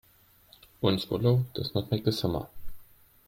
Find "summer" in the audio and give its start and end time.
2.11-2.47